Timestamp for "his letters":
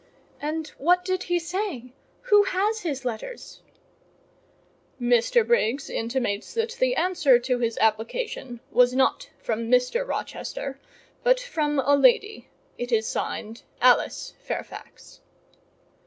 2.81-3.61